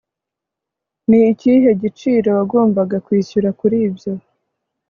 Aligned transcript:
Ni 1.07 1.19
ikihe 1.31 1.69
giciro 1.81 2.29
wagombaga 2.37 2.97
kwishyura 3.05 3.49
kuri 3.59 3.77
ibyo 3.87 4.13